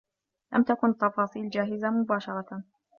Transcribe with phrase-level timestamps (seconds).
[0.53, 2.63] لم تكن التفاصيل جاهزة مباشرة.